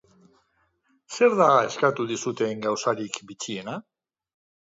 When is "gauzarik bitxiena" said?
2.65-3.77